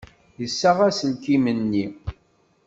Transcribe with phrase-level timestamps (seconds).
[0.41, 1.85] Yessaɣ aselkim-nni.